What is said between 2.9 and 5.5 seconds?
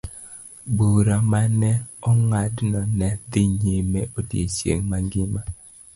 ne dhi nyime odiechieng' mangima.